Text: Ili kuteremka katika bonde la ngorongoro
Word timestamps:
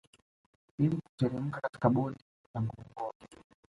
Ili 0.77 0.95
kuteremka 1.01 1.59
katika 1.61 1.89
bonde 1.89 2.19
la 2.55 2.61
ngorongoro 2.61 3.13